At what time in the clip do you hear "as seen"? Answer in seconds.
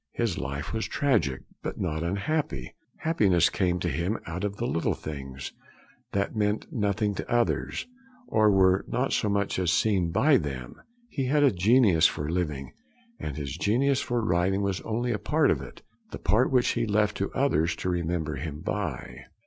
9.59-10.09